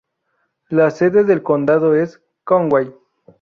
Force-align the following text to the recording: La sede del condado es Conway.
La 0.69 0.89
sede 0.89 1.25
del 1.25 1.43
condado 1.43 1.93
es 1.93 2.23
Conway. 2.43 2.91